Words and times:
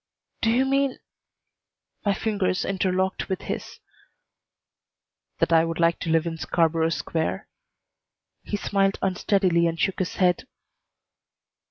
"Do 0.41 0.49
you 0.49 0.65
mean?" 0.65 0.97
My 2.07 2.15
fingers 2.15 2.65
interlocked 2.65 3.29
with 3.29 3.41
his. 3.43 3.77
"That 5.37 5.53
I 5.53 5.63
would 5.63 5.79
like 5.79 5.99
to 5.99 6.09
live 6.09 6.25
in 6.25 6.37
Scarborough 6.39 6.89
Square?" 6.89 7.47
He 8.43 8.57
smiled 8.57 8.97
unsteadily 9.03 9.67
and 9.67 9.79
shook 9.79 9.99
his 9.99 10.15
head. 10.15 10.47